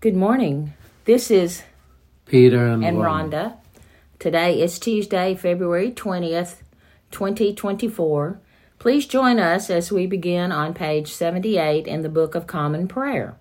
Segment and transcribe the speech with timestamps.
[0.00, 0.72] Good morning.
[1.04, 1.62] This is
[2.24, 3.30] Peter and, and Ron.
[3.30, 3.56] Rhonda.
[4.18, 6.62] Today is Tuesday, February 20th,
[7.10, 8.40] 2024.
[8.78, 13.36] Please join us as we begin on page 78 in the Book of Common Prayer.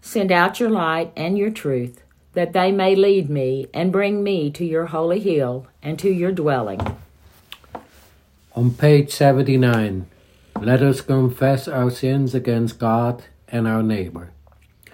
[0.00, 4.50] Send out your light and your truth, that they may lead me and bring me
[4.52, 6.80] to your holy hill and to your dwelling.
[8.56, 10.06] On page 79,
[10.58, 14.30] let us confess our sins against God and our neighbor.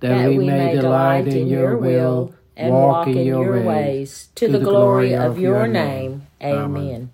[0.00, 5.14] that we may delight in your will and walk in your ways, to the glory
[5.14, 6.26] of your name.
[6.42, 7.10] Amen.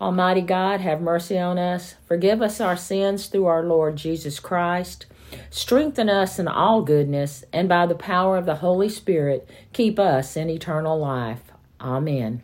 [0.00, 1.94] Almighty God, have mercy on us.
[2.06, 5.06] Forgive us our sins through our Lord Jesus Christ.
[5.48, 10.36] Strengthen us in all goodness, and by the power of the Holy Spirit, keep us
[10.36, 11.52] in eternal life.
[11.80, 12.42] Amen.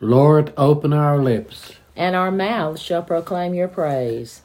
[0.00, 1.72] Lord, open our lips.
[1.94, 4.42] And our mouths shall proclaim your praise.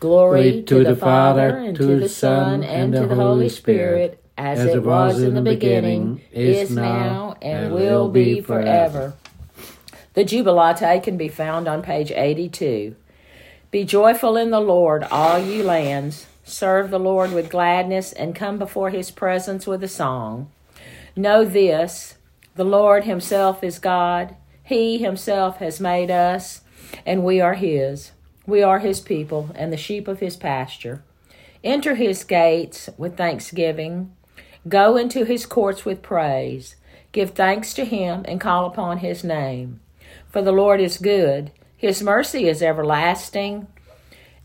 [0.00, 4.82] Glory to, the Father, and to the Son, and to the Holy Spirit, as it
[4.82, 9.14] was in the beginning, is now, and will be forever.
[10.14, 12.94] The Jubilate can be found on page 82.
[13.70, 16.26] Be joyful in the Lord, all you lands.
[16.44, 20.50] Serve the Lord with gladness and come before his presence with a song.
[21.14, 22.14] Know this
[22.54, 24.34] the Lord himself is God.
[24.64, 26.62] He himself has made us,
[27.04, 28.12] and we are his.
[28.48, 31.02] We are his people and the sheep of his pasture.
[31.62, 34.16] Enter his gates with thanksgiving.
[34.66, 36.74] Go into his courts with praise.
[37.12, 39.80] Give thanks to him and call upon his name.
[40.30, 43.66] For the Lord is good, his mercy is everlasting,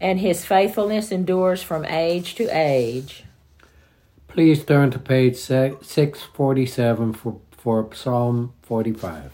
[0.02, 3.24] and his faithfulness endures from age to age.
[4.28, 9.32] Please turn to page 647 for, for Psalm 45.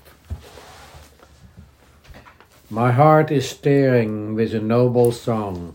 [2.72, 5.74] My heart is stirring with a noble song.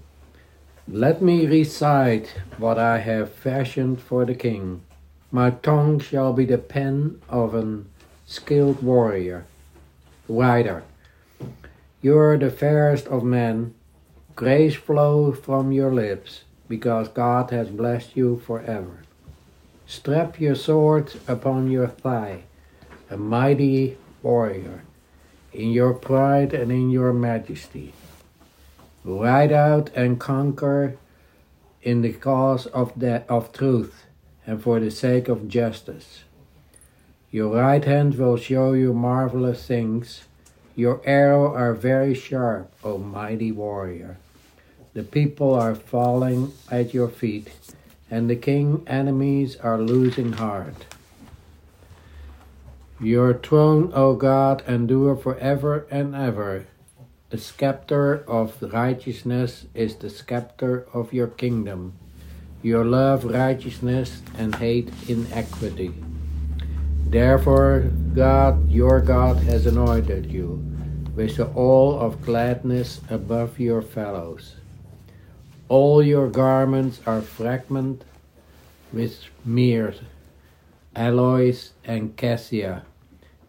[0.86, 4.82] Let me recite what I have fashioned for the king.
[5.32, 7.86] My tongue shall be the pen of an
[8.26, 9.44] skilled warrior.
[10.28, 10.84] Rider,
[12.00, 13.74] you are the fairest of men.
[14.36, 19.02] Grace flow from your lips, because God has blessed you forever.
[19.84, 22.44] Strap your sword upon your thigh,
[23.10, 24.84] a mighty warrior,
[25.54, 27.92] in your pride and in your majesty.
[29.04, 30.96] Ride out and conquer
[31.82, 34.04] in the cause of, that, of truth
[34.46, 36.24] and for the sake of justice.
[37.30, 40.24] Your right hand will show you marvelous things.
[40.76, 44.18] Your arrow are very sharp, O mighty warrior.
[44.92, 47.50] The people are falling at your feet,
[48.10, 50.86] and the king enemies are losing heart.
[53.00, 56.66] Your throne, O God, endure forever and ever.
[57.30, 61.94] The scepter of righteousness is the scepter of your kingdom.
[62.62, 65.92] Your love righteousness and hate inequity.
[67.06, 70.64] Therefore, God, your God, has anointed you
[71.14, 74.54] with the oil of gladness above your fellows.
[75.68, 78.04] All your garments are fragment
[78.92, 79.94] with myrrh,
[80.96, 82.84] aloes, and cassia,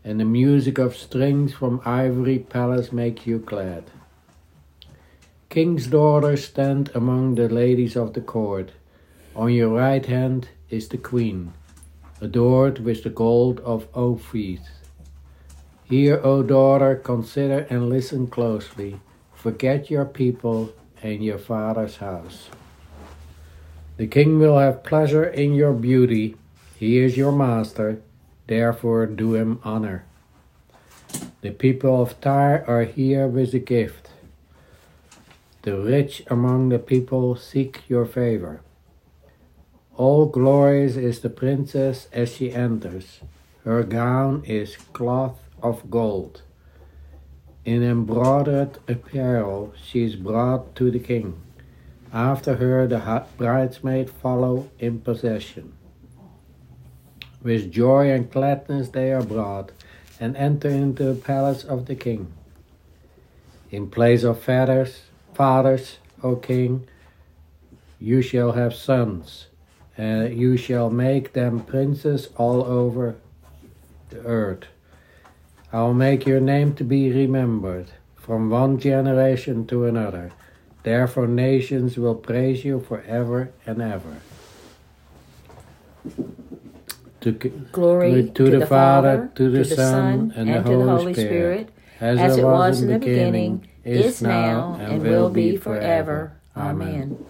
[0.03, 3.83] and the music of strings from ivory palace makes you glad.
[5.49, 8.71] King's daughters stand among the ladies of the court.
[9.35, 11.53] On your right hand is the queen,
[12.19, 14.59] adored with the gold of Ophir.
[15.85, 18.99] Hear, O daughter, consider and listen closely.
[19.33, 20.73] Forget your people
[21.03, 22.49] and your father's house.
[23.97, 26.35] The king will have pleasure in your beauty.
[26.77, 28.01] He is your master,
[28.47, 30.05] therefore do him honor.
[31.41, 34.09] The people of Tyre are here with a gift.
[35.61, 38.61] The rich among the people seek your favor.
[39.95, 43.21] All glorious is the princess as she enters.
[43.63, 46.41] Her gown is cloth of gold.
[47.63, 51.41] In embroidered apparel she is brought to the king.
[52.11, 55.74] After her the bridesmaids follow in procession.
[57.45, 59.71] With joy and gladness they are brought
[60.19, 62.33] and enter into the palace of the king.
[63.69, 65.03] In place of fathers,
[65.35, 66.87] fathers, O king,
[67.99, 69.45] you shall have sons,
[69.95, 73.15] and you shall make them princes all over
[74.09, 74.65] the earth.
[75.71, 80.31] I will make your name to be remembered from one generation to another.
[80.81, 84.17] Therefore, nations will praise you forever and ever.
[87.25, 91.13] To, Glory to, the, the Father, to the, to Son, and, and, the Holy, Holy
[91.15, 91.69] Spirit, Spirit,
[91.99, 96.33] as, as it was in the beginning, is now, and will be forever.
[96.55, 97.25] Amen.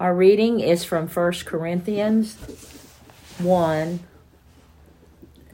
[0.00, 2.36] Our reading is from 1 Corinthians
[3.40, 4.00] 1,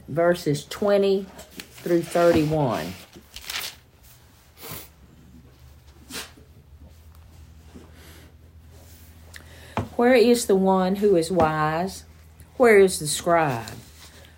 [0.07, 1.25] verses 20
[1.83, 2.93] through 31.
[9.97, 12.05] Where is the one who is wise?
[12.61, 13.73] Where is the scribe?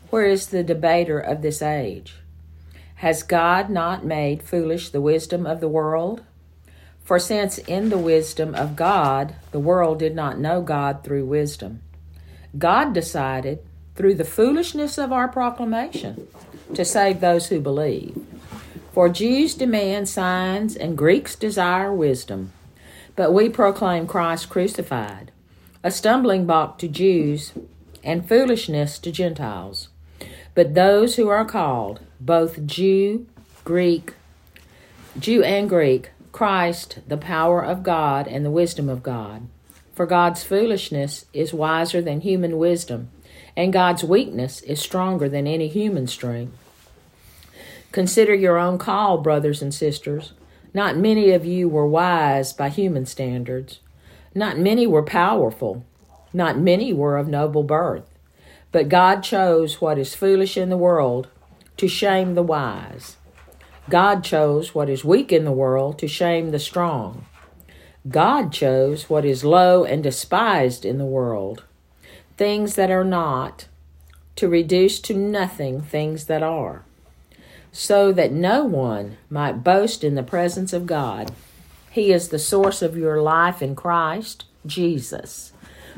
[0.10, 2.16] Where is the debater of this age?
[2.96, 6.24] Has God not made foolish the wisdom of the world?
[7.04, 11.82] For since in the wisdom of God the world did not know God through wisdom,
[12.58, 13.60] God decided,
[13.96, 16.26] through the foolishness of our proclamation,
[16.76, 18.16] to save those who believe.
[18.94, 22.54] For Jews demand signs and Greeks desire wisdom,
[23.18, 25.34] but we proclaim Christ crucified
[25.84, 27.52] a stumbling block to Jews,
[28.04, 29.90] and foolishness to Gentiles.
[30.56, 33.28] But those who are called, both Jew,
[33.64, 34.14] Greek,
[35.18, 39.48] Jew and Greek, Christ, the power of God and the wisdom of God.
[39.94, 43.10] For God's foolishness is wiser than human wisdom,
[43.56, 46.58] and God's weakness is stronger than any human strength.
[47.92, 50.34] Consider your own call, brothers and sisters.
[50.74, 53.80] Not many of you were wise by human standards.
[54.34, 55.86] Not many were powerful,
[56.34, 58.10] not many were of noble birth.
[58.72, 61.28] But God chose what is foolish in the world
[61.78, 63.18] to shame the wise.
[63.90, 67.26] God chose what is weak in the world to shame the strong.
[68.10, 71.64] God chose what is low and despised in the world,
[72.36, 73.68] things that are not,
[74.36, 76.84] to reduce to nothing things that are,
[77.72, 81.32] so that no one might boast in the presence of God.
[81.92, 85.53] He is the source of your life in Christ Jesus,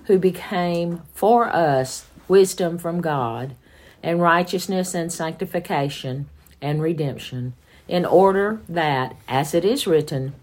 [0.08, 3.56] who became for us wisdom from God
[4.04, 6.28] and righteousness and sanctification
[6.62, 7.54] and redemption,
[7.88, 10.34] in order that, as it is written,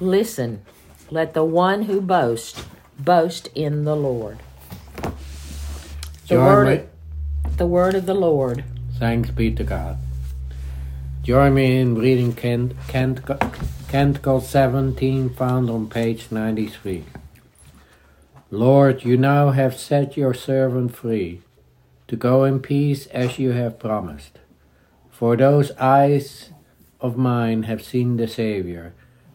[0.00, 0.62] listen,
[1.10, 2.64] let the one who boasts
[2.98, 4.38] boast in the Lord.
[6.28, 6.88] The word,
[7.56, 8.64] the word of the Lord.
[8.98, 9.98] Thanks be to God.
[11.22, 13.20] Join me in reading Kent, Kent,
[13.88, 17.04] Canticle 17, found on page 93.
[18.52, 21.40] Lord, you now have set your servant free
[22.06, 24.40] to go in peace as you have promised.
[25.10, 26.50] For those eyes
[27.00, 28.92] of mine have seen the Saviour,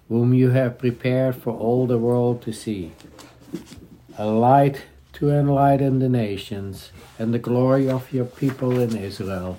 [0.08, 2.92] whom you have prepared for all the world to see,
[4.20, 4.84] a light
[5.14, 9.58] to enlighten the nations, and the glory of your people in Israel.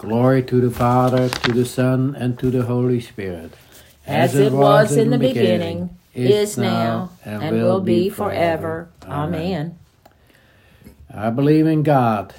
[0.00, 3.52] Glory to the Father, to the Son, and to the Holy Spirit
[4.04, 8.88] as it was in the beginning, is now, and will be forever.
[9.04, 9.78] Amen.
[11.12, 12.34] I believe in God,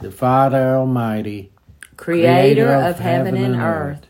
[0.00, 1.50] the Father Almighty,
[1.96, 4.06] creator of heaven and earth.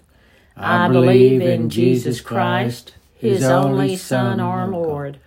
[0.56, 5.18] I believe in Jesus Christ, his only Son, our Lord.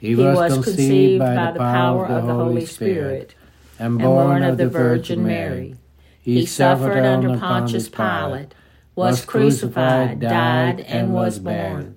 [0.00, 3.34] He was conceived by the power of the Holy Spirit
[3.78, 5.76] and born of the Virgin Mary.
[6.20, 8.54] He suffered under Pontius Pilate
[8.94, 11.96] was crucified, died, and was born.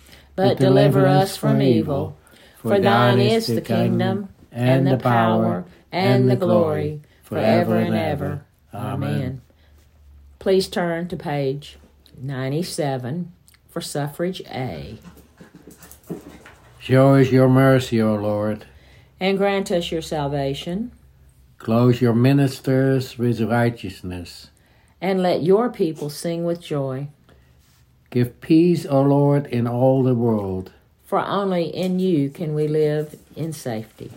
[0.49, 2.17] but deliver us from evil.
[2.57, 8.45] For thine is the kingdom, and the power, and the glory, forever and ever.
[8.73, 9.41] Amen.
[10.39, 11.77] Please turn to page
[12.17, 13.31] 97
[13.69, 14.97] for suffrage A.
[16.79, 18.65] Show us your mercy, O Lord.
[19.19, 20.91] And grant us your salvation.
[21.59, 24.49] Clothe your ministers with righteousness.
[24.99, 27.09] And let your people sing with joy.
[28.11, 30.73] Give peace, O Lord, in all the world.
[31.05, 34.11] For only in you can we live in safety.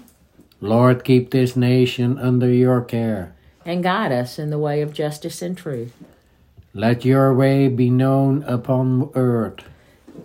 [0.61, 3.35] Lord, keep this nation under your care.
[3.65, 5.93] And guide us in the way of justice and truth.
[6.73, 9.61] Let your way be known upon earth.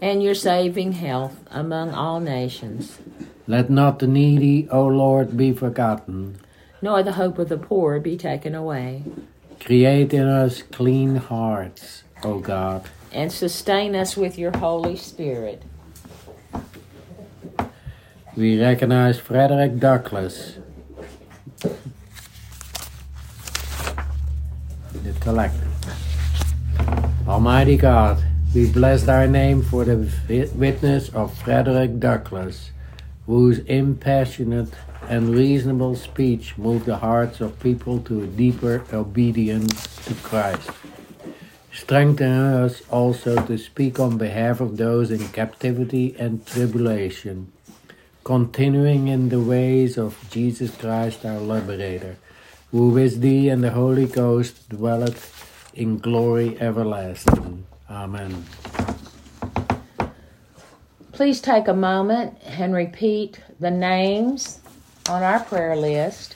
[0.02, 2.98] And your saving health among all nations.
[3.46, 6.40] Let not the needy, O Lord, be forgotten.
[6.82, 9.04] Nor the hope of the poor be taken away.
[9.60, 12.90] Create in us clean hearts, O God.
[13.12, 15.64] And sustain us with your Holy Spirit.
[18.36, 20.58] We recognize Frederick Douglass,
[24.94, 25.68] the collector.
[27.28, 28.24] Almighty God,
[28.56, 30.10] we bless thy name for the
[30.56, 32.72] witness of Frederick Douglass,
[33.26, 34.70] whose impassionate
[35.08, 40.70] and reasonable speech moved the hearts of people to a deeper obedience to Christ.
[41.82, 47.52] Strengthen us also to speak on behalf of those in captivity and tribulation
[48.30, 52.18] continuing in the ways of Jesus Christ our Liberator,
[52.70, 57.66] who with thee and the Holy Ghost dwelleth in glory everlasting.
[57.90, 58.46] Amen.
[61.12, 64.60] Please take a moment and repeat the names
[65.10, 66.36] on our prayer list.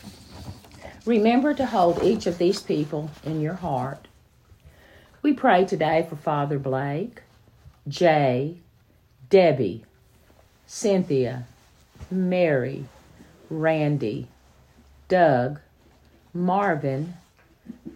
[1.05, 4.07] Remember to hold each of these people in your heart.
[5.23, 7.21] We pray today for Father Blake,
[7.87, 8.57] Jay,
[9.29, 9.85] Debbie,
[10.67, 11.45] Cynthia,
[12.11, 12.83] Mary,
[13.49, 14.27] Randy,
[15.07, 15.61] Doug,
[16.33, 17.13] Marvin,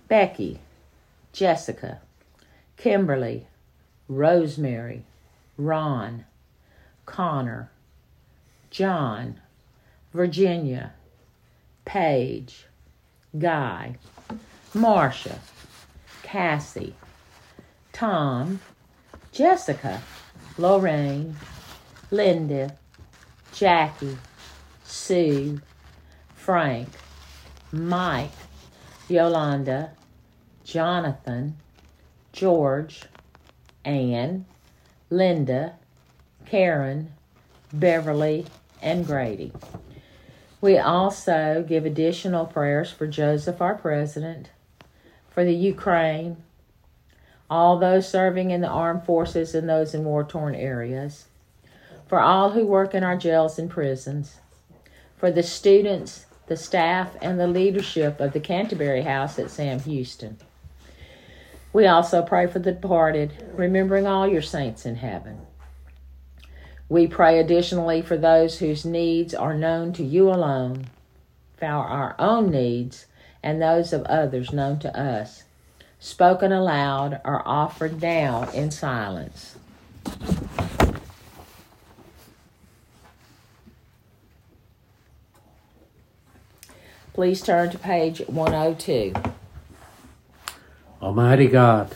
[0.07, 0.59] Becky,
[1.33, 1.99] Jessica,
[2.77, 3.47] Kimberly,
[4.07, 5.03] Rosemary,
[5.57, 6.23] Ron,
[7.05, 7.69] Connor,
[8.71, 9.41] John,
[10.13, 10.93] Virginia,
[11.83, 12.67] Paige,
[13.37, 13.97] Guy,
[14.73, 15.39] Marcia,
[16.23, 16.95] Cassie,
[17.97, 18.59] Tom,
[19.31, 20.03] Jessica,
[20.59, 21.35] Lorraine,
[22.11, 22.77] Linda,
[23.51, 24.19] Jackie,
[24.83, 25.59] Sue,
[26.35, 26.89] Frank,
[27.71, 28.29] Mike,
[29.09, 29.93] Yolanda,
[30.63, 31.57] Jonathan,
[32.33, 33.05] George,
[33.83, 34.45] Anne,
[35.09, 35.73] Linda,
[36.45, 37.13] Karen,
[37.73, 38.45] Beverly,
[38.79, 39.51] and Grady.
[40.61, 44.51] We also give additional prayers for Joseph, our president,
[45.31, 46.37] for the Ukraine,
[47.49, 51.25] all those serving in the armed forces and those in war torn areas,
[52.07, 54.39] for all who work in our jails and prisons,
[55.17, 60.37] for the students, the staff, and the leadership of the Canterbury House at Sam Houston.
[61.73, 65.41] We also pray for the departed, remembering all your saints in heaven.
[66.89, 70.87] We pray additionally for those whose needs are known to you alone,
[71.57, 73.07] for our own needs
[73.43, 75.43] and those of others known to us,
[75.99, 79.55] spoken aloud or offered now in silence.
[87.13, 89.13] Please turn to page 102.
[91.01, 91.95] Almighty God,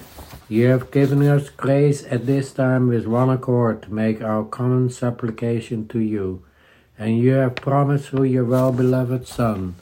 [0.49, 4.89] you have given us grace at this time with one accord to make our common
[4.89, 6.43] supplication to you,
[6.97, 9.75] and you have promised through your well beloved Son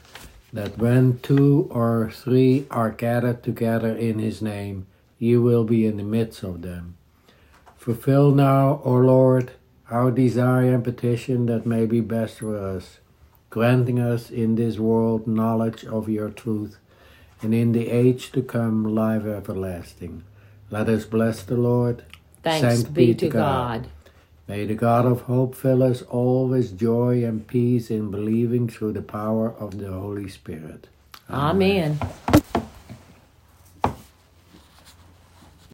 [0.52, 4.88] that when two or three are gathered together in his name,
[5.18, 6.96] you will be in the midst of them.
[7.78, 9.52] Fulfill now, O Lord,
[9.90, 13.00] our desire and petition that may be best for us
[13.50, 16.78] granting us in this world knowledge of your truth,
[17.42, 20.24] and in the age to come life everlasting.
[20.70, 22.04] Let us bless the Lord.
[22.44, 23.84] Thanks, Thanks be, be, to God.
[23.84, 23.90] God.
[24.50, 28.94] May the God of hope fill us all with joy and peace in believing through
[28.94, 30.88] the power of the Holy Spirit.
[31.30, 32.00] Amen.
[32.02, 32.44] Amen.